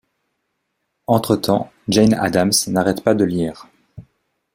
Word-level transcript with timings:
Entre-temps, 1.05 1.71
Jane 1.87 2.15
Addams 2.15 2.65
n'arrête 2.69 3.03
pas 3.03 3.13
de 3.13 3.23
lire. 3.23 3.67